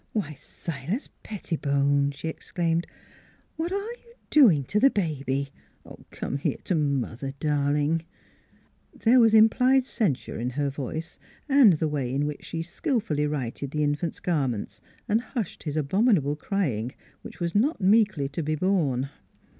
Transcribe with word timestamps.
"Why, 0.13 0.33
Silas 0.33 1.09
Pettibone!" 1.21 2.09
she 2.15 2.27
exclaimed," 2.27 2.87
what 3.55 3.71
are 3.71 3.77
you 3.91 4.13
doing 4.31 4.63
to 4.63 4.79
the 4.79 4.89
baby? 4.89 5.49
Come 6.09 6.37
here 6.37 6.57
to 6.63 6.73
mother, 6.73 7.33
darling!" 7.39 7.99
298 8.93 8.93
NEIGHBORS 8.95 9.05
There 9.05 9.19
was 9.19 9.33
implied 9.35 9.85
censure 9.85 10.39
in 10.39 10.49
her 10.49 10.71
voice 10.71 11.19
and 11.47 11.73
the 11.73 11.87
way 11.87 12.11
in 12.11 12.25
which 12.25 12.45
she 12.45 12.63
skillfully 12.63 13.27
righted 13.27 13.69
the 13.69 13.83
in 13.83 13.93
fant's 13.95 14.19
garments 14.19 14.81
and 15.07 15.21
hushed 15.21 15.61
his 15.61 15.77
abominable 15.77 16.35
cry 16.35 16.71
ing, 16.71 16.93
which 17.21 17.39
was 17.39 17.53
not 17.53 17.79
meekly 17.79 18.27
to 18.29 18.41
be 18.41 18.55
borne. 18.55 19.11